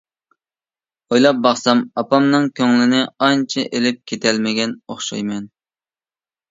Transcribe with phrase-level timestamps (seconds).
[1.13, 5.51] ئويلاپ باقسام ئاپامنىڭ كۆڭلىنى ئانچە ئېلىپ كېتەلمىگەن ئوخشايمەن.